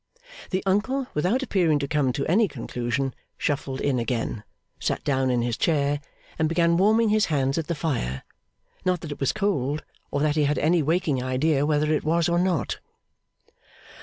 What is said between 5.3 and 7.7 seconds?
his chair, and began warming his hands at